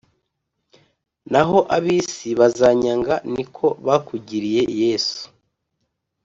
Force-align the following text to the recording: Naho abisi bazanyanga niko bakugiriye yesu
Naho 1.31 1.57
abisi 1.75 2.27
bazanyanga 2.39 3.15
niko 3.33 3.67
bakugiriye 3.85 4.61
yesu 4.81 5.23